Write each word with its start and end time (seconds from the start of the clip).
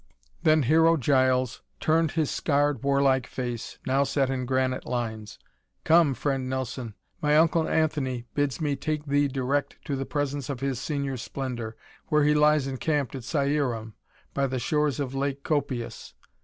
Then 0.41 0.63
Hero 0.63 0.97
Giles 0.97 1.61
turned 1.79 2.13
his 2.13 2.31
scarred, 2.31 2.81
warlike 2.81 3.27
face, 3.27 3.77
now 3.85 4.03
set 4.03 4.31
in 4.31 4.47
granite 4.47 4.87
lines. 4.87 5.37
"Come, 5.83 6.15
Friend 6.15 6.49
Nelson, 6.49 6.95
my 7.21 7.37
uncle 7.37 7.69
Anthony 7.69 8.25
bids 8.33 8.59
me 8.59 8.75
take 8.75 9.05
thee 9.05 9.27
direct 9.27 9.77
to 9.85 9.95
the 9.95 10.07
presence 10.07 10.49
of 10.49 10.59
His 10.59 10.79
Serene 10.81 11.17
Splendor, 11.17 11.77
where 12.07 12.23
he 12.23 12.33
lies 12.33 12.65
encamped 12.65 13.13
at 13.13 13.21
Cierum, 13.23 13.93
by 14.33 14.47
the 14.47 14.57
shores 14.57 14.99
of 14.99 15.13
Lake 15.13 15.43
Copias. 15.43 16.15